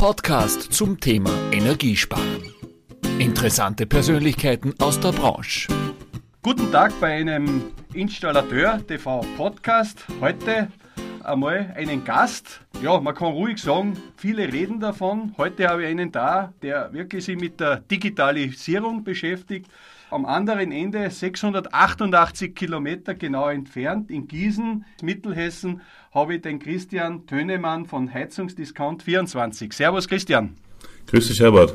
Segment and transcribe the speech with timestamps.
[0.00, 2.54] Podcast zum Thema Energiesparen.
[3.18, 5.68] Interessante Persönlichkeiten aus der Branche.
[6.42, 10.06] Guten Tag bei einem Installateur TV Podcast.
[10.22, 10.68] Heute
[11.22, 12.62] einmal einen Gast.
[12.82, 15.34] Ja, man kann ruhig sagen, viele reden davon.
[15.36, 19.70] Heute habe ich einen da, der wirklich sich mit der Digitalisierung beschäftigt.
[20.10, 25.82] Am anderen Ende 688 Kilometer genau entfernt in Gießen, Mittelhessen,
[26.12, 29.72] habe ich den Christian Tönemann von Heizungsdiscount 24.
[29.72, 30.56] Servus Christian.
[31.06, 31.74] Grüß dich Herbert.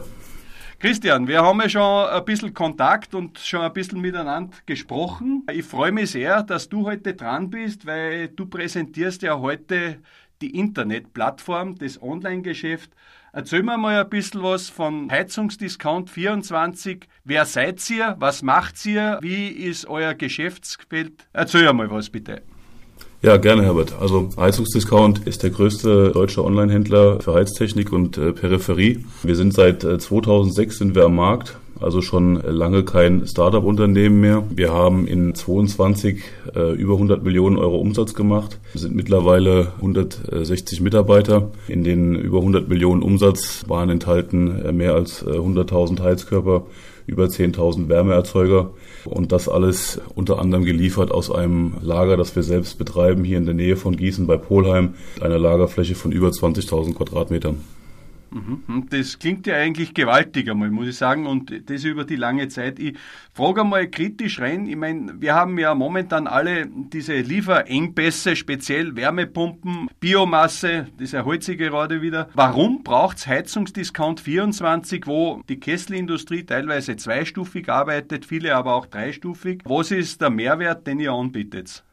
[0.80, 5.44] Christian, wir haben ja schon ein bisschen Kontakt und schon ein bisschen miteinander gesprochen.
[5.52, 10.00] Ich freue mich sehr, dass du heute dran bist, weil du präsentierst ja heute
[10.42, 12.92] die Internetplattform, das Online-Geschäft.
[13.32, 17.08] Erzähl mir mal ein bisschen was von Heizungsdiscount 24.
[17.24, 18.16] Wer seid ihr?
[18.20, 19.18] Was macht ihr?
[19.22, 21.26] Wie ist euer Geschäftsfeld?
[21.32, 22.44] Erzähl mal was bitte.
[23.26, 23.96] Ja, gerne, Herbert.
[24.00, 29.04] Also Heizungsdiscount ist der größte deutsche Online-Händler für Heiztechnik und äh, Peripherie.
[29.24, 34.44] Wir sind seit äh, 2006 sind wir am Markt, also schon lange kein Startup-Unternehmen mehr.
[34.52, 36.22] Wir haben in 22
[36.56, 38.60] äh, über 100 Millionen Euro Umsatz gemacht.
[38.74, 41.50] Wir sind mittlerweile 160 Mitarbeiter.
[41.68, 46.68] In den über 100 Millionen Umsatz waren enthalten äh, mehr als 100.000 äh, Heizkörper
[47.08, 48.70] über 10.000 Wärmeerzeuger
[49.08, 53.46] und das alles unter anderem geliefert aus einem Lager, das wir selbst betreiben, hier in
[53.46, 57.58] der Nähe von Gießen bei Polheim, einer Lagerfläche von über 20.000 Quadratmetern.
[58.32, 58.88] Mhm.
[58.90, 62.80] Das klingt ja eigentlich gewaltig einmal, muss ich sagen, und das über die lange Zeit.
[62.80, 62.98] Ich
[63.34, 64.68] frage einmal kritisch rein.
[64.68, 71.58] Ich meine, wir haben ja momentan alle diese Lieferengpässe, speziell Wärmepumpen, Biomasse, das erholt sich
[71.58, 72.30] gerade wieder.
[72.34, 79.62] Warum braucht es Heizungsdiscount 24, wo die Kesselindustrie teilweise zweistufig arbeitet, viele aber auch dreistufig?
[79.66, 81.84] Was ist der Mehrwert, den ihr anbietet?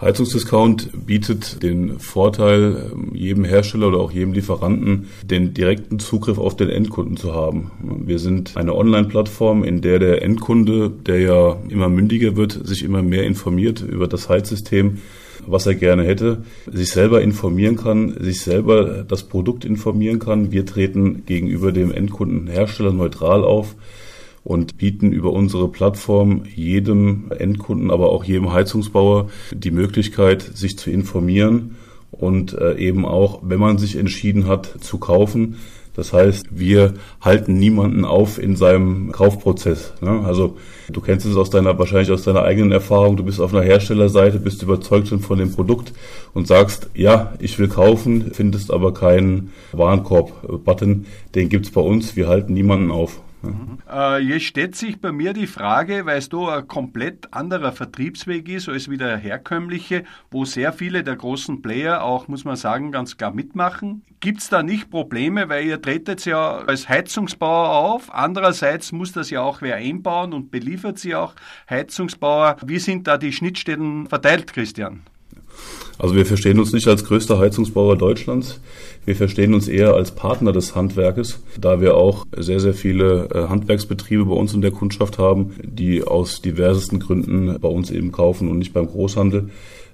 [0.00, 6.68] Heizungsdiscount bietet den Vorteil, jedem Hersteller oder auch jedem Lieferanten den direkten Zugriff auf den
[6.68, 7.70] Endkunden zu haben.
[8.04, 13.02] Wir sind eine Online-Plattform, in der der Endkunde, der ja immer mündiger wird, sich immer
[13.02, 14.98] mehr informiert über das Heizsystem,
[15.46, 20.50] was er gerne hätte, sich selber informieren kann, sich selber das Produkt informieren kann.
[20.50, 23.76] Wir treten gegenüber dem Endkunden Hersteller neutral auf
[24.44, 30.90] und bieten über unsere Plattform jedem Endkunden, aber auch jedem Heizungsbauer die Möglichkeit, sich zu
[30.90, 31.76] informieren
[32.10, 35.56] und äh, eben auch, wenn man sich entschieden hat zu kaufen,
[35.94, 39.94] das heißt, wir halten niemanden auf in seinem Kaufprozess.
[40.00, 40.22] Ne?
[40.24, 40.56] Also
[40.88, 43.16] du kennst es aus deiner, wahrscheinlich aus deiner eigenen Erfahrung.
[43.16, 45.92] Du bist auf einer Herstellerseite, bist überzeugt von dem Produkt
[46.32, 51.06] und sagst, ja, ich will kaufen, findest aber keinen Warenkorb-Button.
[51.36, 52.16] Den gibt's bei uns.
[52.16, 53.20] Wir halten niemanden auf.
[53.44, 53.78] Mhm.
[53.90, 58.48] Äh, jetzt stellt sich bei mir die Frage, weil es da ein komplett anderer Vertriebsweg
[58.48, 62.92] ist als wie der herkömmliche, wo sehr viele der großen Player auch, muss man sagen,
[62.92, 64.02] ganz klar mitmachen.
[64.20, 69.30] Gibt es da nicht Probleme, weil ihr tretet ja als Heizungsbauer auf, andererseits muss das
[69.30, 71.34] ja auch wer einbauen und beliefert sie auch
[71.68, 72.56] Heizungsbauer.
[72.64, 75.02] Wie sind da die Schnittstellen verteilt, Christian?
[75.98, 78.60] Also wir verstehen uns nicht als größter Heizungsbauer Deutschlands.
[79.04, 83.48] Wir verstehen uns eher als Partner des Handwerkes, da wir auch sehr, sehr viele äh,
[83.48, 88.50] Handwerksbetriebe bei uns in der Kundschaft haben, die aus diversesten Gründen bei uns eben kaufen
[88.50, 89.50] und nicht beim Großhandel.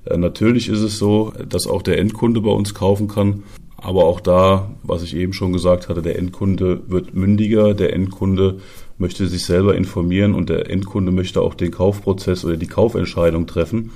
[0.06, 3.42] Äh, natürlich ist es so, dass auch der Endkunde bei uns kaufen kann.
[3.76, 8.58] Aber auch da, was ich eben schon gesagt hatte, der Endkunde wird mündiger, der Endkunde
[8.98, 13.90] möchte sich selber informieren und der Endkunde möchte auch den Kaufprozess oder die Kaufentscheidung treffen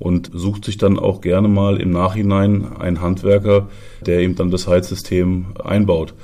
[0.00, 3.68] und sucht sich dann auch gerne mal im Nachhinein einen Handwerker,
[4.04, 6.14] der ihm dann das Heizsystem einbaut.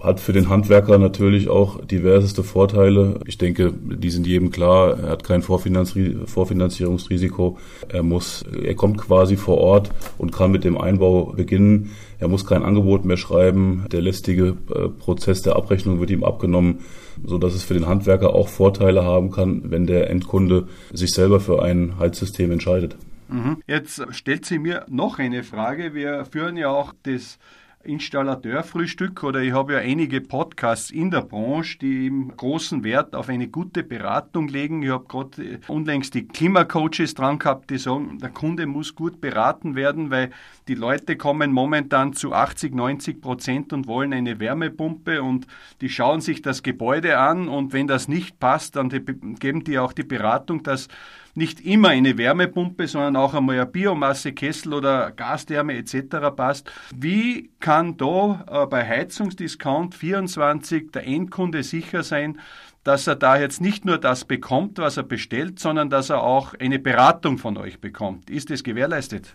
[0.00, 3.20] Hat für den Handwerker natürlich auch diverseste Vorteile.
[3.26, 4.98] Ich denke, die sind jedem klar.
[4.98, 7.58] Er hat kein Vorfinanzierungsrisiko.
[7.88, 11.90] Er muss, er kommt quasi vor Ort und kann mit dem Einbau beginnen.
[12.18, 13.84] Er muss kein Angebot mehr schreiben.
[13.92, 16.78] Der lästige äh, Prozess der Abrechnung wird ihm abgenommen,
[17.22, 21.40] so dass es für den Handwerker auch Vorteile haben kann, wenn der Endkunde sich selber
[21.40, 22.96] für ein Heizsystem entscheidet.
[23.28, 23.58] Mhm.
[23.66, 25.94] Jetzt stellt sich mir noch eine Frage.
[25.94, 27.38] Wir führen ja auch das
[27.82, 33.30] Installateurfrühstück oder ich habe ja einige Podcasts in der Branche, die eben großen Wert auf
[33.30, 34.82] eine gute Beratung legen.
[34.82, 39.76] Ich habe gerade unlängst die Klimacoaches dran gehabt, die sagen, der Kunde muss gut beraten
[39.76, 40.30] werden, weil
[40.68, 45.46] die Leute kommen momentan zu 80, 90 Prozent und wollen eine Wärmepumpe und
[45.80, 49.94] die schauen sich das Gebäude an und wenn das nicht passt, dann geben die auch
[49.94, 50.88] die Beratung, dass
[51.40, 56.18] nicht immer eine Wärmepumpe, sondern auch einmal ein Biomassekessel oder Gastherme etc.
[56.36, 56.70] passt.
[56.94, 62.38] Wie kann da äh, bei Heizungsdiscount 24 der Endkunde sicher sein,
[62.84, 66.54] dass er da jetzt nicht nur das bekommt, was er bestellt, sondern dass er auch
[66.58, 68.30] eine Beratung von euch bekommt.
[68.30, 69.34] Ist das gewährleistet?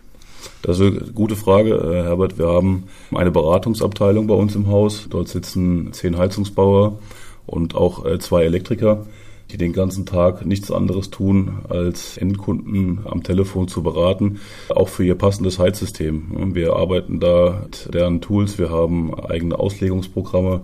[0.62, 2.38] Das ist eine gute Frage, äh, Herbert.
[2.38, 5.08] Wir haben eine Beratungsabteilung bei uns im Haus.
[5.10, 6.98] Dort sitzen zehn Heizungsbauer
[7.46, 9.06] und auch äh, zwei Elektriker,
[9.50, 15.04] die den ganzen Tag nichts anderes tun, als Endkunden am Telefon zu beraten, auch für
[15.04, 16.54] ihr passendes Heizsystem.
[16.54, 20.62] Wir arbeiten da mit deren Tools, wir haben eigene Auslegungsprogramme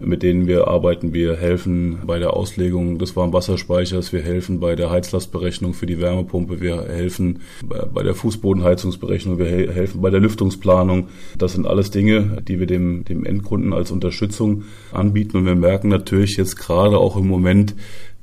[0.00, 1.12] mit denen wir arbeiten.
[1.12, 6.60] Wir helfen bei der Auslegung des Warmwasserspeichers, wir helfen bei der Heizlastberechnung für die Wärmepumpe,
[6.60, 7.40] wir helfen
[7.92, 11.08] bei der Fußbodenheizungsberechnung, wir helfen bei der Lüftungsplanung.
[11.38, 15.38] Das sind alles Dinge, die wir dem, dem Endkunden als Unterstützung anbieten.
[15.38, 17.74] Und wir merken natürlich jetzt gerade auch im Moment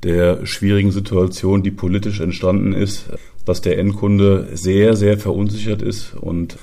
[0.04, 3.06] der schwierigen Situation, die politisch entstanden ist,
[3.46, 6.58] dass der Endkunde sehr, sehr verunsichert ist und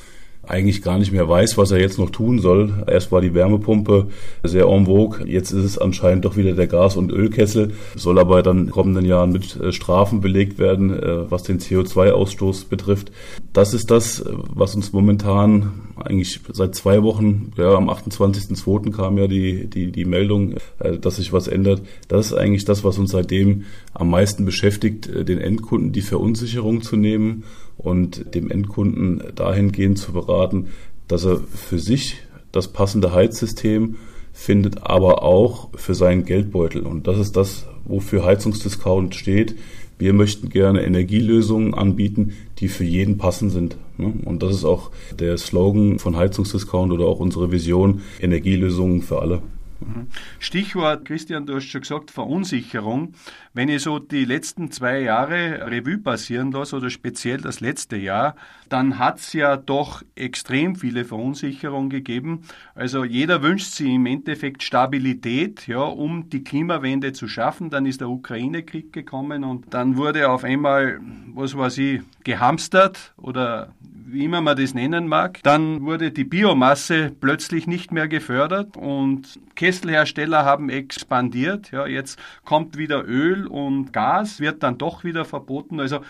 [0.51, 2.85] eigentlich gar nicht mehr weiß, was er jetzt noch tun soll.
[2.87, 4.09] Erst war die Wärmepumpe
[4.43, 8.43] sehr en vogue, jetzt ist es anscheinend doch wieder der Gas- und Ölkessel, soll aber
[8.43, 13.13] dann in kommenden Jahren mit äh, Strafen belegt werden, äh, was den CO2-Ausstoß betrifft.
[13.53, 18.91] Das ist das, was uns momentan eigentlich seit zwei Wochen, ja, am 28.02.
[18.93, 21.83] kam ja die, die, die Meldung, äh, dass sich was ändert.
[22.09, 23.65] Das ist eigentlich das, was uns seitdem
[23.95, 27.45] am meisten beschäftigt, den Endkunden die Verunsicherung zu nehmen
[27.83, 30.69] und dem Endkunden dahingehend zu beraten,
[31.09, 32.19] dass er für sich
[32.53, 33.97] das passende Heizsystem
[34.33, 36.83] findet, aber auch für seinen Geldbeutel.
[36.83, 39.57] Und das ist das, wofür Heizungsdiscount steht.
[39.99, 43.77] Wir möchten gerne Energielösungen anbieten, die für jeden passend sind.
[43.99, 44.13] Ne?
[44.25, 49.43] Und das ist auch der Slogan von Heizungsdiscount oder auch unsere Vision, Energielösungen für alle.
[49.81, 50.09] Mhm.
[50.39, 53.15] Stichwort, Christian, du hast schon gesagt, Verunsicherung.
[53.55, 58.37] Wenn ich so die letzten zwei Jahre Revue passieren lasse oder speziell das letzte Jahr,
[58.69, 62.43] dann hat es ja doch extrem viele Verunsicherungen gegeben.
[62.75, 67.71] Also jeder wünscht sich im Endeffekt Stabilität, ja, um die Klimawende zu schaffen.
[67.71, 71.01] Dann ist der Ukraine-Krieg gekommen und dann wurde auf einmal,
[71.35, 73.73] was weiß ich, gehamstert oder
[74.13, 75.41] wie immer man das nennen mag.
[75.43, 79.39] Dann wurde die Biomasse plötzlich nicht mehr gefördert und
[79.71, 81.71] Kesselhersteller haben expandiert.
[81.71, 85.79] Ja, jetzt kommt wieder Öl und Gas, wird dann doch wieder verboten.
[85.79, 86.01] Also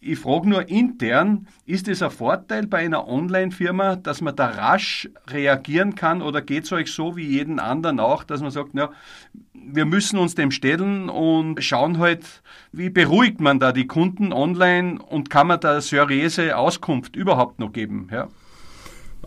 [0.00, 5.10] ich frage nur intern, ist es ein Vorteil bei einer Online-Firma, dass man da rasch
[5.26, 8.90] reagieren kann oder geht es euch so wie jeden anderen auch, dass man sagt, na,
[9.52, 15.02] wir müssen uns dem stellen und schauen halt, wie beruhigt man da die Kunden online
[15.02, 18.08] und kann man da seriöse Auskunft überhaupt noch geben?
[18.12, 18.28] Ja?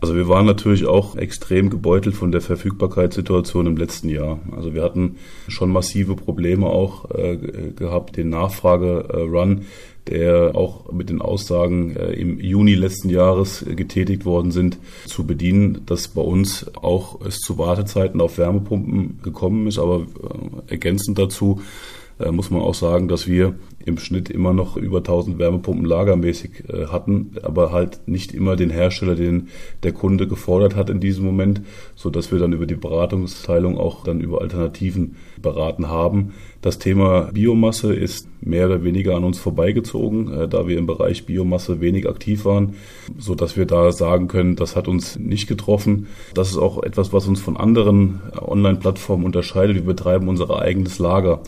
[0.02, 4.40] Also wir waren natürlich auch extrem gebeutelt von der Verfügbarkeitssituation im letzten Jahr.
[4.52, 5.16] Also wir hatten
[5.48, 7.38] schon massive Probleme auch äh,
[7.76, 9.62] gehabt, den Nachfrage-Run,
[10.08, 15.82] der auch mit den Aussagen äh, im Juni letzten Jahres getätigt worden sind, zu bedienen,
[15.86, 21.62] dass bei uns auch es zu Wartezeiten auf Wärmepumpen gekommen ist, aber äh, ergänzend dazu
[21.62, 23.56] äh, muss man auch sagen, dass wir
[23.86, 28.70] im Schnitt immer noch über 1000 Wärmepumpen lagermäßig äh, hatten, aber halt nicht immer den
[28.70, 29.50] Hersteller, den
[29.84, 31.62] der Kunde gefordert hat in diesem Moment,
[31.96, 36.34] so dass wir dann über die Beratungsteilung auch dann über Alternativen beraten haben.
[36.62, 41.26] Das Thema Biomasse ist mehr oder weniger an uns vorbeigezogen, äh, da wir im Bereich
[41.26, 42.76] Biomasse wenig aktiv waren,
[43.18, 46.08] so dass wir da sagen können, das hat uns nicht getroffen.
[46.34, 49.76] Das ist auch etwas, was uns von anderen Online-Plattformen unterscheidet.
[49.76, 51.42] Wir betreiben unser eigenes Lager.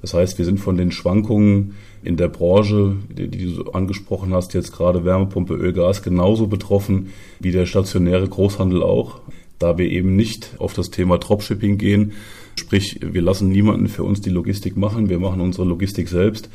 [0.00, 4.54] Das heißt, wir sind von den Schwankungen in der Branche, die, die du angesprochen hast,
[4.54, 9.20] jetzt gerade Wärmepumpe, Öl, Gas, genauso betroffen wie der stationäre Großhandel auch,
[9.58, 12.12] da wir eben nicht auf das Thema Dropshipping gehen.
[12.56, 16.48] Sprich, wir lassen niemanden für uns die Logistik machen, wir machen unsere Logistik selbst.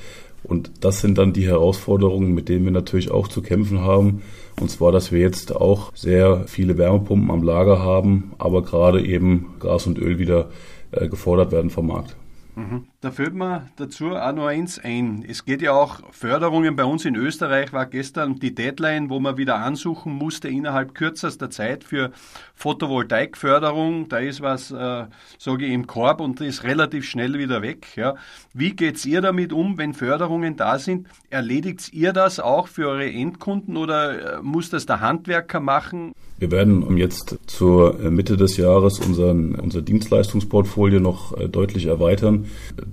[0.43, 4.22] Und das sind dann die Herausforderungen, mit denen wir natürlich auch zu kämpfen haben.
[4.60, 9.55] Und zwar, dass wir jetzt auch sehr viele Wärmepumpen am Lager haben, aber gerade eben
[9.60, 10.50] Gas und Öl wieder
[10.91, 12.15] äh, gefordert werden vom Markt.
[12.55, 12.86] Mhm.
[13.05, 15.24] Da fällt mir dazu auch noch eins ein.
[15.29, 19.38] Es geht ja auch Förderungen bei uns in Österreich, war gestern die Deadline, wo man
[19.38, 22.12] wieder ansuchen musste innerhalb kürzester Zeit für
[22.55, 24.09] Photovoltaikförderung.
[24.09, 25.05] Da ist was, äh,
[25.38, 27.89] sage ich, im Korb und ist relativ schnell wieder weg.
[27.95, 28.15] Ja.
[28.55, 31.05] Wie geht's ihr damit um, wenn Förderungen da sind?
[31.29, 36.13] Erledigt ihr das auch für eure Endkunden oder äh, muss das der Handwerker machen?
[36.38, 42.47] Wir werden jetzt zur Mitte des Jahres unseren, unser Dienstleistungsportfolio noch äh, deutlich erweitern,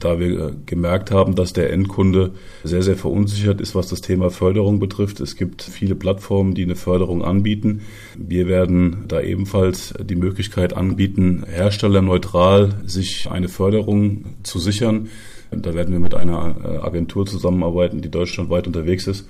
[0.04, 2.32] da wir äh, gemerkt haben, dass der Endkunde
[2.64, 5.20] sehr, sehr verunsichert ist, was das Thema Förderung betrifft.
[5.20, 7.82] Es gibt viele Plattformen, die eine Förderung anbieten.
[8.16, 15.08] Wir werden da ebenfalls die Möglichkeit anbieten, herstellerneutral sich eine Förderung zu sichern.
[15.50, 19.28] Da werden wir mit einer äh, Agentur zusammenarbeiten, die deutschlandweit unterwegs ist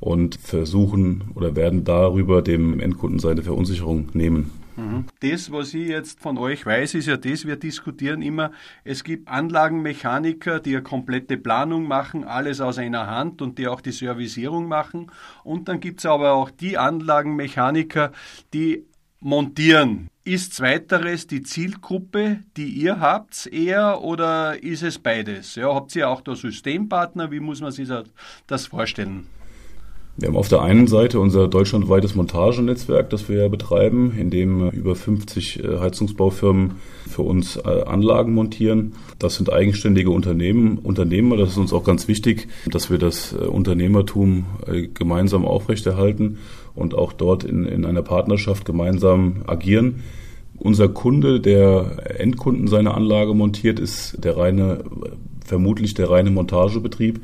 [0.00, 4.50] und versuchen oder werden darüber dem Endkunden seine Verunsicherung nehmen.
[4.76, 5.06] Mhm.
[5.20, 8.52] Das, was ich jetzt von euch weiß, ist ja das, wir diskutieren immer,
[8.84, 13.80] es gibt Anlagenmechaniker, die eine komplette Planung machen, alles aus einer Hand und die auch
[13.80, 15.10] die Servicierung machen.
[15.44, 18.12] Und dann gibt es aber auch die Anlagenmechaniker,
[18.52, 18.84] die
[19.20, 20.08] montieren.
[20.24, 25.56] Ist zweiteres die Zielgruppe, die ihr habt eher oder ist es beides?
[25.56, 27.30] Ja, habt ihr auch da Systempartner?
[27.30, 27.88] Wie muss man sich
[28.46, 29.26] das vorstellen?
[30.18, 34.68] Wir haben auf der einen Seite unser deutschlandweites Montagenetzwerk, das wir ja betreiben, in dem
[34.68, 36.72] über 50 äh, Heizungsbaufirmen
[37.08, 38.92] für uns äh, Anlagen montieren.
[39.18, 41.38] Das sind eigenständige Unternehmen, Unternehmer.
[41.38, 44.44] Das ist uns auch ganz wichtig, dass wir das äh, Unternehmertum
[44.92, 46.38] gemeinsam aufrechterhalten
[46.74, 50.02] und auch dort in, in einer Partnerschaft gemeinsam agieren.
[50.58, 54.84] Unser Kunde, der Endkunden seine Anlage montiert, ist der reine,
[55.44, 57.20] vermutlich der reine Montagebetrieb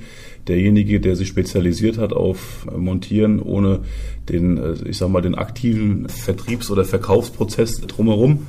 [0.49, 3.81] derjenige, der sich spezialisiert hat auf Montieren ohne
[4.29, 8.47] den, äh, ich sag mal, den aktiven Vertriebs- oder Verkaufsprozess drumherum.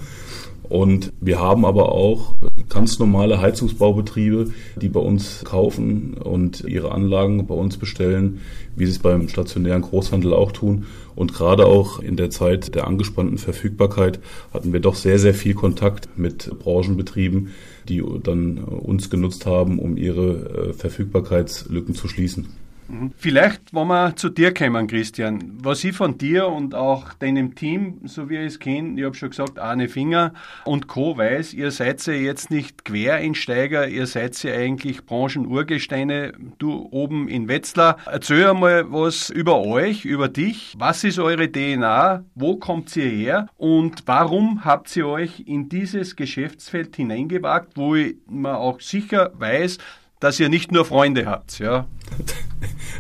[0.69, 2.35] Und wir haben aber auch
[2.69, 8.41] ganz normale Heizungsbaubetriebe, die bei uns kaufen und ihre Anlagen bei uns bestellen,
[8.75, 10.85] wie sie es beim stationären Großhandel auch tun.
[11.15, 14.19] Und gerade auch in der Zeit der angespannten Verfügbarkeit
[14.53, 17.49] hatten wir doch sehr, sehr viel Kontakt mit Branchenbetrieben,
[17.89, 22.47] die dann uns genutzt haben, um ihre äh, Verfügbarkeitslücken zu schließen.
[22.89, 23.13] Mhm.
[23.17, 28.00] Vielleicht, wenn wir zu dir kommen, Christian, was ich von dir und auch deinem Team,
[28.05, 30.34] so wie ich es kenne, ich habe schon gesagt, Arne Finger
[30.65, 31.15] und Co.
[31.15, 37.48] weiß, ihr seid ja jetzt nicht Quereinsteiger, ihr seid ja eigentlich Branchenurgesteine, du oben in
[37.48, 37.98] Wetzlar.
[38.05, 40.74] Erzähl einmal was über euch, über dich.
[40.77, 42.24] Was ist eure DNA?
[42.34, 43.48] Wo kommt ihr her?
[43.58, 49.77] Und warum habt ihr euch in dieses Geschäftsfeld hineingewagt, wo ich mir auch sicher weiß,
[50.19, 51.88] dass ihr nicht nur Freunde habt, ja?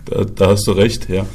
[0.05, 1.25] Da, da hast du recht, ja.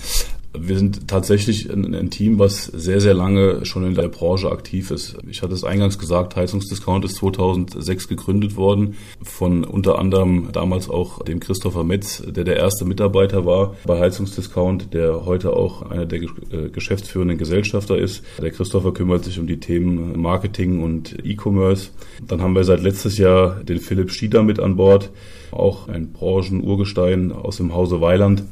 [0.57, 4.93] Wir sind tatsächlich ein, ein, Team, was sehr, sehr lange schon in der Branche aktiv
[4.93, 5.17] ist.
[5.29, 11.25] Ich hatte es eingangs gesagt, Heizungsdiscount ist 2006 gegründet worden von unter anderem damals auch
[11.25, 16.23] dem Christopher Metz, der der erste Mitarbeiter war bei Heizungsdiscount, der heute auch einer der
[16.23, 18.23] äh, geschäftsführenden Gesellschafter ist.
[18.41, 21.91] Der Christopher kümmert sich um die Themen Marketing und E-Commerce.
[22.27, 25.11] Dann haben wir seit letztes Jahr den Philipp Schieder mit an Bord,
[25.51, 28.45] auch ein Branchenurgestein aus dem Hause Weiland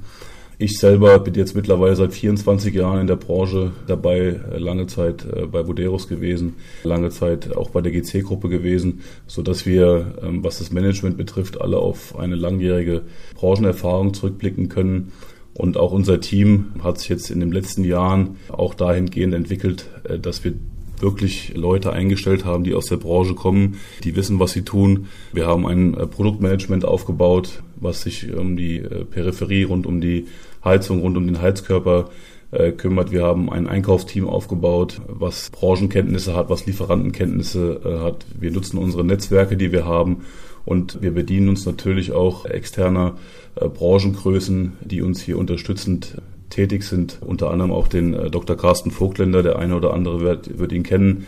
[0.63, 5.25] ich selber bin jetzt mittlerweile seit 24 Jahren in der Branche dabei, äh, lange Zeit
[5.25, 6.55] äh, bei Buderus gewesen,
[6.85, 11.61] lange Zeit auch bei der GC-Gruppe gewesen, so dass wir, ähm, was das Management betrifft,
[11.61, 13.03] alle auf eine langjährige
[13.35, 15.13] Branchenerfahrung zurückblicken können.
[15.55, 20.19] Und auch unser Team hat sich jetzt in den letzten Jahren auch dahingehend entwickelt, äh,
[20.19, 20.55] dass wir
[21.01, 25.09] wirklich Leute eingestellt haben, die aus der Branche kommen, die wissen, was sie tun.
[25.33, 28.79] Wir haben ein Produktmanagement aufgebaut, was sich um die
[29.11, 30.27] Peripherie rund um die
[30.65, 32.11] Heizung rund um den Heizkörper
[32.53, 33.11] äh, kümmert.
[33.11, 38.27] Wir haben ein Einkaufsteam aufgebaut, was Branchenkenntnisse hat, was Lieferantenkenntnisse äh, hat.
[38.39, 40.25] Wir nutzen unsere Netzwerke, die wir haben
[40.67, 43.17] und wir bedienen uns natürlich auch externer
[43.55, 47.23] äh, Branchengrößen, die uns hier unterstützend tätig sind.
[47.23, 48.55] Unter anderem auch den Dr.
[48.55, 51.27] Carsten Vogtländer, der eine oder andere wird, wird ihn kennen,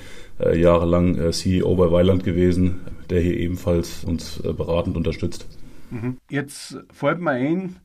[0.54, 5.46] jahrelang CEO bei Weiland gewesen, der hier ebenfalls uns beratend unterstützt.
[5.90, 6.18] Mhm.
[6.28, 7.76] Jetzt fällt mir ein,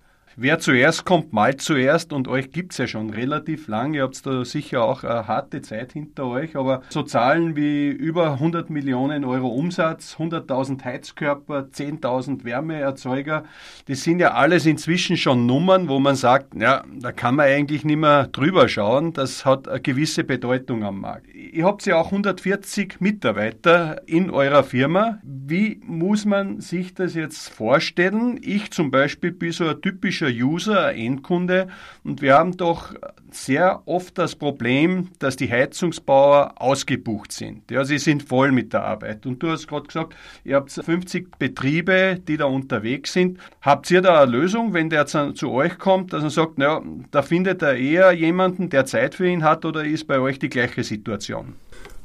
[0.41, 3.93] Wer zuerst kommt, malt zuerst und euch gibt es ja schon relativ lang.
[3.93, 8.31] Ihr habt da sicher auch eine harte Zeit hinter euch, aber so Zahlen wie über
[8.31, 13.43] 100 Millionen Euro Umsatz, 100.000 Heizkörper, 10.000 Wärmeerzeuger,
[13.89, 17.83] das sind ja alles inzwischen schon Nummern, wo man sagt, ja, da kann man eigentlich
[17.83, 19.11] nicht mehr drüber schauen.
[19.11, 21.27] Das hat eine gewisse Bedeutung am Markt.
[21.35, 25.19] Ihr habt ja auch 140 Mitarbeiter in eurer Firma.
[25.23, 28.39] Wie muss man sich das jetzt vorstellen?
[28.41, 31.67] Ich zum Beispiel bin so ein typischer User, ein Endkunde.
[32.03, 32.93] Und wir haben doch
[33.31, 37.69] sehr oft das Problem, dass die Heizungsbauer ausgebucht sind.
[37.69, 39.25] Ja, sie sind voll mit der Arbeit.
[39.25, 43.39] Und du hast gerade gesagt, ihr habt 50 Betriebe, die da unterwegs sind.
[43.61, 46.81] Habt ihr da eine Lösung, wenn der zu euch kommt, dass er sagt, naja,
[47.11, 50.49] da findet er eher jemanden, der Zeit für ihn hat, oder ist bei euch die
[50.49, 51.55] gleiche Situation?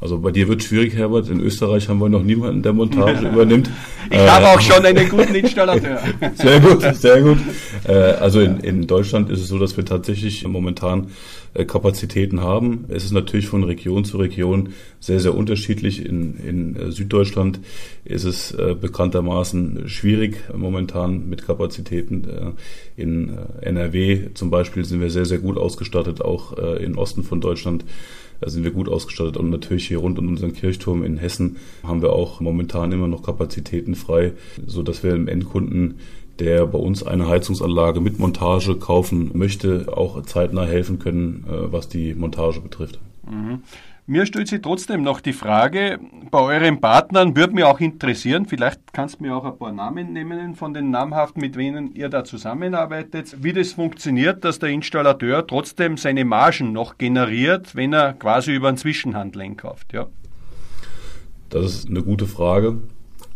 [0.01, 1.31] Also bei dir wird es schwierig, Herbert.
[1.31, 3.71] In Österreich haben wir noch niemanden, der Montage übernimmt.
[4.11, 5.99] Ich äh, habe auch schon einen guten Installateur.
[6.35, 7.39] sehr gut, sehr gut.
[7.87, 11.09] Äh, also in, in, Deutschland ist es so, dass wir tatsächlich momentan
[11.55, 12.85] äh, Kapazitäten haben.
[12.89, 14.71] Es ist natürlich von Region zu Region
[15.01, 16.05] sehr, sehr unterschiedlich.
[16.05, 17.61] In, in äh, Süddeutschland
[18.05, 22.55] ist es bekanntermaßen schwierig momentan mit Kapazitäten.
[22.99, 27.87] In NRW zum Beispiel sind wir sehr, sehr gut ausgestattet, auch im Osten von Deutschland
[28.45, 29.39] da sind wir gut ausgestattet.
[29.39, 33.23] Und natürlich hier rund um unseren Kirchturm in Hessen haben wir auch momentan immer noch
[33.23, 34.33] Kapazitäten frei,
[34.67, 35.95] so dass wir dem Endkunden
[36.41, 41.89] der bei uns eine Heizungsanlage mit Montage kaufen möchte, auch zeitnah helfen können, äh, was
[41.89, 42.99] die Montage betrifft.
[43.25, 43.63] Mhm.
[44.06, 45.99] Mir stellt sich trotzdem noch die Frage,
[46.30, 50.12] bei euren Partnern würde mich auch interessieren, vielleicht kannst du mir auch ein paar Namen
[50.12, 55.46] nennen von den namhaften, mit denen ihr da zusammenarbeitet, wie das funktioniert, dass der Installateur
[55.46, 59.94] trotzdem seine Margen noch generiert, wenn er quasi über einen Zwischenhandel einkauft.
[59.94, 60.08] Ja.
[61.49, 62.82] Das ist eine gute Frage.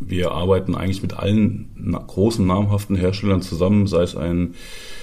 [0.01, 4.55] Wir arbeiten eigentlich mit allen großen namhaften Herstellern zusammen, sei es ein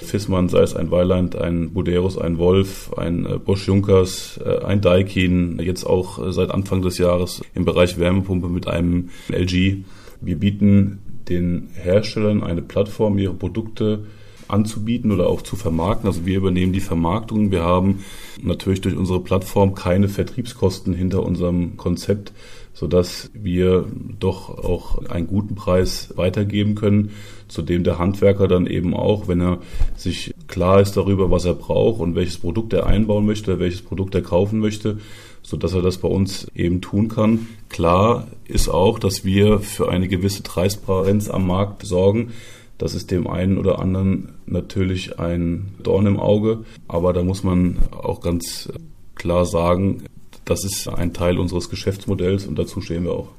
[0.01, 4.81] Fissmann, sei es ein Weiland, ein Buderus, ein Wolf, ein äh, Bosch Junkers, äh, ein
[4.81, 9.83] Daikin, jetzt auch äh, seit Anfang des Jahres im Bereich Wärmepumpe mit einem LG.
[10.21, 14.05] Wir bieten den Herstellern eine Plattform, ihre Produkte
[14.47, 16.07] anzubieten oder auch zu vermarkten.
[16.07, 17.51] Also wir übernehmen die Vermarktung.
[17.51, 18.05] Wir haben
[18.41, 22.31] natürlich durch unsere Plattform keine Vertriebskosten hinter unserem Konzept,
[22.75, 23.85] sodass wir
[24.19, 27.11] doch auch einen guten Preis weitergeben können,
[27.47, 29.59] zu dem der Handwerker dann eben auch, wenn er
[29.95, 34.13] sich klar ist darüber, was er braucht und welches Produkt er einbauen möchte, welches Produkt
[34.13, 34.99] er kaufen möchte,
[35.41, 37.47] so dass er das bei uns eben tun kann.
[37.69, 42.33] Klar ist auch, dass wir für eine gewisse Transparenz am Markt sorgen.
[42.77, 47.77] Das ist dem einen oder anderen natürlich ein Dorn im Auge, aber da muss man
[47.91, 48.69] auch ganz
[49.15, 50.03] klar sagen,
[50.45, 53.29] das ist ein Teil unseres Geschäftsmodells und dazu stehen wir auch.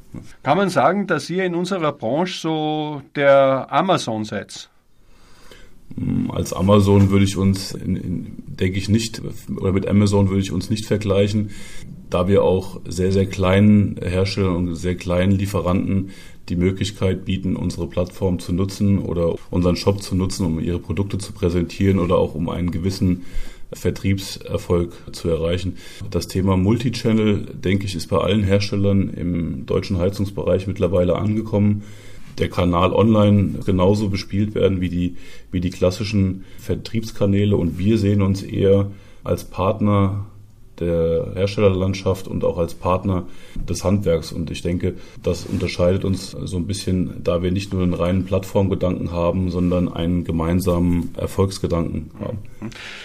[0.42, 4.68] Kann man sagen, dass ihr in unserer Branche so der Amazon seid?
[5.96, 9.22] Hm, als Amazon würde ich uns, in, in, denke ich nicht,
[9.56, 11.50] oder mit Amazon würde ich uns nicht vergleichen,
[12.10, 16.10] da wir auch sehr, sehr kleinen Herstellern und sehr kleinen Lieferanten
[16.48, 21.18] die Möglichkeit bieten, unsere Plattform zu nutzen oder unseren Shop zu nutzen, um ihre Produkte
[21.18, 23.24] zu präsentieren oder auch um einen gewissen
[23.72, 25.76] Vertriebserfolg zu erreichen.
[26.10, 31.82] Das Thema Multichannel, denke ich, ist bei allen Herstellern im deutschen Heizungsbereich mittlerweile angekommen.
[32.38, 35.16] Der Kanal online genauso bespielt werden wie die,
[35.50, 38.90] wie die klassischen Vertriebskanäle und wir sehen uns eher
[39.24, 40.26] als Partner
[40.80, 44.32] der Herstellerlandschaft und auch als Partner des Handwerks.
[44.32, 48.24] Und ich denke, das unterscheidet uns so ein bisschen, da wir nicht nur einen reinen
[48.24, 52.38] Plattformgedanken haben, sondern einen gemeinsamen Erfolgsgedanken haben.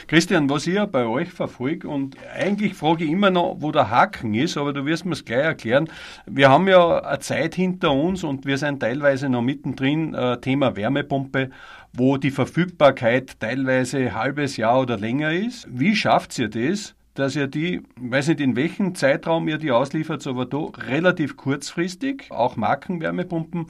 [0.07, 3.89] Christian, was ich ja bei euch verfolge und eigentlich frage ich immer noch, wo der
[3.89, 5.89] Haken ist, aber du wirst mir es gleich erklären.
[6.25, 10.75] Wir haben ja eine Zeit hinter uns und wir sind teilweise noch mittendrin, äh, Thema
[10.75, 11.49] Wärmepumpe
[11.93, 15.67] wo die Verfügbarkeit teilweise ein halbes Jahr oder länger ist.
[15.69, 20.25] Wie schafft ihr das, dass ihr die, weiß nicht in welchem Zeitraum ihr die ausliefert,
[20.27, 23.67] aber da relativ kurzfristig, auch Markenwärmepumpen,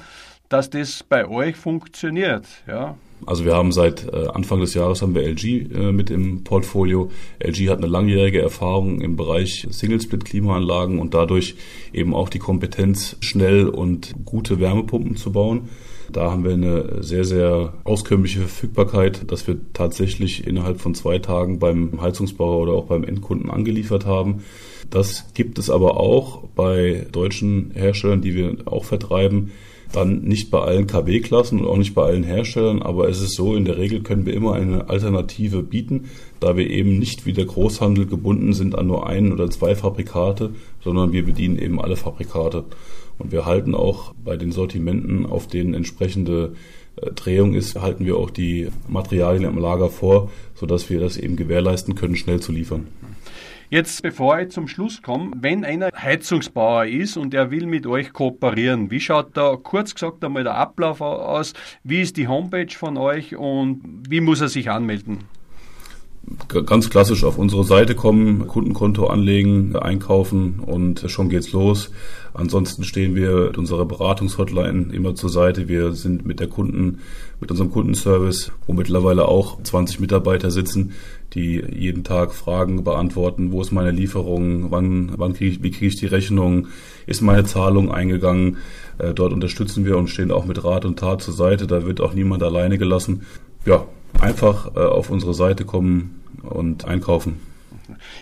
[0.49, 2.45] dass das bei euch funktioniert.
[2.67, 2.95] Ja.
[3.25, 7.11] Also wir haben seit äh, Anfang des Jahres haben wir LG äh, mit im Portfolio.
[7.39, 11.55] LG hat eine langjährige Erfahrung im Bereich Single-Split-Klimaanlagen und dadurch
[11.93, 15.69] eben auch die Kompetenz, schnell und gute Wärmepumpen zu bauen.
[16.11, 21.59] Da haben wir eine sehr, sehr auskömmliche Verfügbarkeit, dass wir tatsächlich innerhalb von zwei Tagen
[21.59, 24.43] beim Heizungsbauer oder auch beim Endkunden angeliefert haben.
[24.89, 29.51] Das gibt es aber auch bei deutschen Herstellern, die wir auch vertreiben.
[29.93, 33.55] Dann nicht bei allen KW-Klassen und auch nicht bei allen Herstellern, aber es ist so,
[33.55, 36.05] in der Regel können wir immer eine Alternative bieten,
[36.39, 40.51] da wir eben nicht wie der Großhandel gebunden sind an nur ein oder zwei Fabrikate,
[40.81, 42.63] sondern wir bedienen eben alle Fabrikate.
[43.19, 46.53] Und wir halten auch bei den Sortimenten, auf denen entsprechende
[46.95, 51.35] äh, Drehung ist, halten wir auch die Materialien im Lager vor, sodass wir das eben
[51.35, 52.87] gewährleisten können, schnell zu liefern.
[53.73, 58.11] Jetzt, bevor ich zum Schluss komme, wenn einer Heizungsbauer ist und er will mit euch
[58.11, 61.53] kooperieren, wie schaut da kurz gesagt einmal der Ablauf aus?
[61.81, 65.19] Wie ist die Homepage von euch und wie muss er sich anmelden?
[66.47, 71.91] Ganz klassisch auf unsere Seite kommen, Kundenkonto anlegen, einkaufen und schon geht's los.
[72.33, 75.67] Ansonsten stehen wir mit unserer Beratungshotline immer zur Seite.
[75.67, 76.99] Wir sind mit der Kunden,
[77.41, 80.93] mit unserem Kundenservice, wo mittlerweile auch 20 Mitarbeiter sitzen,
[81.33, 83.51] die jeden Tag Fragen beantworten.
[83.51, 84.71] Wo ist meine Lieferung?
[84.71, 86.67] Wann, wann kriege ich, wie kriege ich die Rechnung?
[87.05, 88.57] Ist meine Zahlung eingegangen?
[88.97, 91.67] Äh, dort unterstützen wir und stehen auch mit Rat und Tat zur Seite.
[91.67, 93.23] Da wird auch niemand alleine gelassen.
[93.65, 93.85] Ja,
[94.19, 97.39] einfach äh, auf unsere Seite kommen und einkaufen.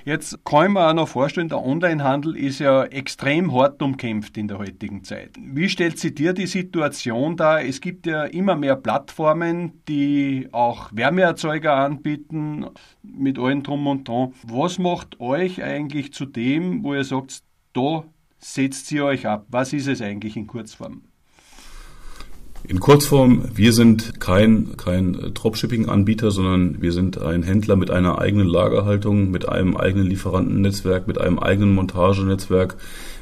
[0.05, 4.57] Jetzt kann mir auch noch vorstellen, der Onlinehandel ist ja extrem hart umkämpft in der
[4.57, 5.31] heutigen Zeit.
[5.39, 7.63] Wie stellt sich dir die Situation dar?
[7.63, 12.65] Es gibt ja immer mehr Plattformen, die auch Wärmeerzeuger anbieten,
[13.03, 14.33] mit allem Drum und Dran.
[14.43, 18.03] Was macht euch eigentlich zu dem, wo ihr sagt, da
[18.39, 19.45] setzt ihr euch ab?
[19.49, 21.03] Was ist es eigentlich in Kurzform?
[22.69, 28.45] In Kurzform, wir sind kein, kein Dropshipping-Anbieter, sondern wir sind ein Händler mit einer eigenen
[28.45, 32.77] Lagerhaltung, mit einem eigenen Lieferantennetzwerk, mit einem eigenen Montagenetzwerk,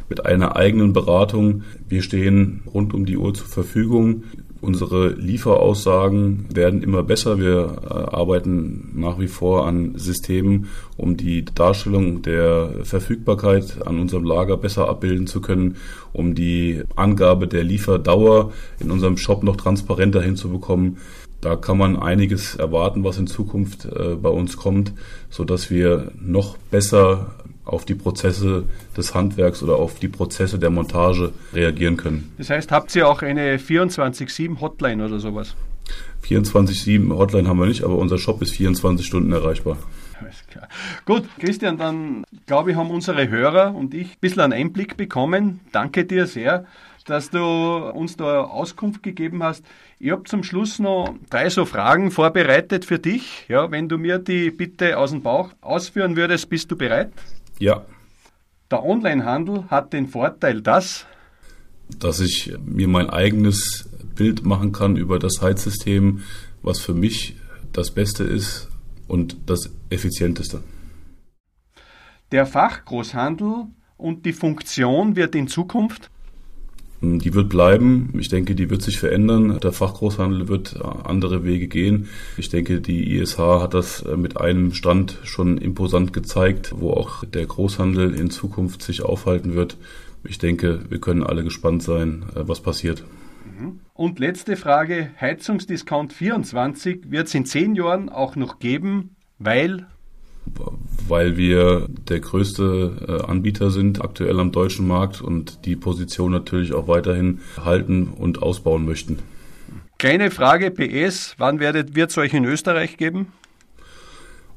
[0.09, 1.63] mit einer eigenen Beratung.
[1.87, 4.23] Wir stehen rund um die Uhr zur Verfügung.
[4.59, 7.37] Unsere Lieferaussagen werden immer besser.
[7.37, 14.23] Wir äh, arbeiten nach wie vor an Systemen, um die Darstellung der Verfügbarkeit an unserem
[14.23, 15.75] Lager besser abbilden zu können,
[16.11, 20.97] um die Angabe der Lieferdauer in unserem Shop noch transparenter hinzubekommen.
[21.41, 24.93] Da kann man einiges erwarten, was in Zukunft äh, bei uns kommt,
[25.29, 27.35] so dass wir noch besser
[27.67, 28.63] auf die Prozesse
[28.95, 32.33] des Handwerks oder auf die Prozesse der Montage reagieren können.
[32.37, 35.55] Das heißt, habt ihr auch eine 24-7 Hotline oder sowas?
[36.23, 39.77] 24-7 Hotline haben wir nicht, aber unser Shop ist 24 Stunden erreichbar.
[40.19, 40.67] Alles klar.
[41.05, 45.59] Gut, Christian, dann glaube ich, haben unsere Hörer und ich ein bisschen einen Einblick bekommen.
[45.71, 46.65] Danke dir sehr,
[47.05, 49.63] dass du uns da Auskunft gegeben hast.
[49.99, 53.45] Ich habe zum Schluss noch drei so Fragen vorbereitet für dich.
[53.47, 57.11] Ja, wenn du mir die bitte aus dem Bauch ausführen würdest, bist du bereit?
[57.59, 57.85] Ja.
[58.69, 61.05] Der Onlinehandel hat den Vorteil, dass
[61.99, 66.21] dass ich mir mein eigenes Bild machen kann über das Heizsystem,
[66.61, 67.37] was für mich
[67.71, 68.69] das Beste ist
[69.07, 70.63] und das Effizienteste.
[72.31, 76.11] Der Fachgroßhandel und die Funktion wird in Zukunft
[77.01, 78.13] die wird bleiben.
[78.17, 79.59] Ich denke, die wird sich verändern.
[79.59, 82.09] Der Fachgroßhandel wird andere Wege gehen.
[82.37, 87.45] Ich denke, die ISH hat das mit einem Stand schon imposant gezeigt, wo auch der
[87.45, 89.77] Großhandel in Zukunft sich aufhalten wird.
[90.23, 93.03] Ich denke, wir können alle gespannt sein, was passiert.
[93.45, 93.79] Mhm.
[93.93, 99.87] Und letzte Frage, Heizungsdiscount 24 wird es in zehn Jahren auch noch geben, weil
[101.07, 106.73] weil wir der größte äh, Anbieter sind aktuell am deutschen Markt und die Position natürlich
[106.73, 109.19] auch weiterhin halten und ausbauen möchten.
[109.97, 113.27] Kleine Frage PS, wann werdet wird es euch in Österreich geben?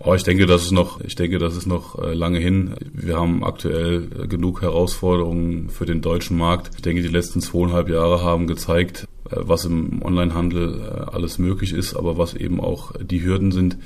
[0.03, 2.75] Oh, ich denke, das ist noch, ich denke, das ist noch äh, lange hin.
[2.91, 6.71] Wir haben aktuell äh, genug Herausforderungen für den deutschen Markt.
[6.77, 12.17] Ich denke, die letzten zweieinhalb Jahre haben gezeigt, was im Onlinehandel alles möglich ist, aber
[12.17, 13.77] was eben auch die Hürden sind.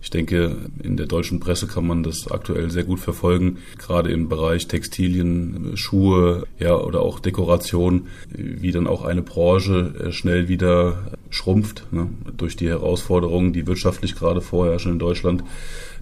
[0.00, 4.28] Ich denke, in der deutschen Presse kann man das aktuell sehr gut verfolgen, gerade im
[4.28, 11.12] Bereich Textilien, Schuhe, ja, oder auch Dekoration, wie dann auch eine Branche äh, schnell wieder
[11.30, 15.42] schrumpft, ne, durch die Herausforderungen, die wirtschaftlich gerade vorherrschen in Deutschland,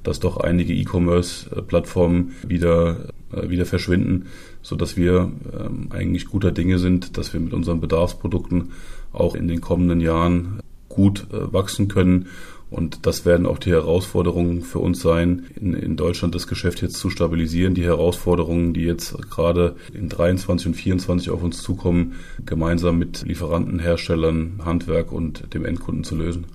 [0.03, 4.27] dass doch einige E-Commerce-Plattformen wieder, äh, wieder verschwinden,
[4.61, 8.73] so dass wir ähm, eigentlich guter Dinge sind, dass wir mit unseren Bedarfsprodukten
[9.13, 12.27] auch in den kommenden Jahren gut äh, wachsen können
[12.69, 16.97] und das werden auch die Herausforderungen für uns sein, in, in Deutschland das Geschäft jetzt
[16.97, 17.75] zu stabilisieren.
[17.75, 23.79] Die Herausforderungen, die jetzt gerade in 23 und 24 auf uns zukommen, gemeinsam mit Lieferanten,
[23.79, 26.47] Herstellern, Handwerk und dem Endkunden zu lösen.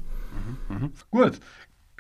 [0.70, 0.92] Mhm, mhm.
[1.12, 1.40] Gut.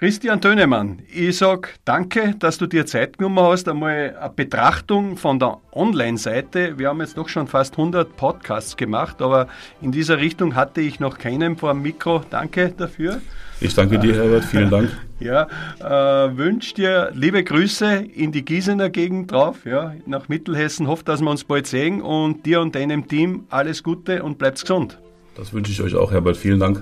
[0.04, 5.38] Christian Tönemann, ich sag danke, dass du dir Zeit genommen hast, einmal eine Betrachtung von
[5.38, 6.80] der Online-Seite.
[6.80, 9.48] Wir haben jetzt doch schon fast 100 Podcasts gemacht, aber
[9.80, 12.24] in dieser Richtung hatte ich noch keinen vor dem Mikro.
[12.32, 13.22] Danke dafür.
[13.60, 14.46] Ich danke dir, Herbert.
[14.46, 14.90] Vielen Dank.
[15.20, 15.48] Ja,
[15.80, 20.88] äh, wünsche dir liebe Grüße in die Gießener Gegend drauf, ja, nach Mittelhessen.
[20.88, 24.62] Hoffe, dass wir uns bald sehen und dir und deinem Team alles Gute und bleib's
[24.62, 24.98] gesund.
[25.36, 26.38] Das wünsche ich euch auch, Herbert.
[26.38, 26.82] Vielen Dank.